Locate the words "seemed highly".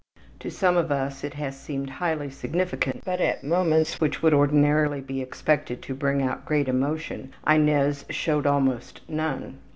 1.59-2.31